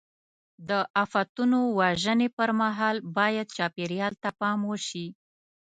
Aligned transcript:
د 0.69 0.71
آفتونو 1.03 1.59
وژنې 1.79 2.29
پر 2.37 2.49
مهال 2.61 2.95
باید 3.17 3.47
چاپېریال 3.57 4.13
ته 4.23 4.29
پام 4.39 4.59
وشي. 4.69 5.07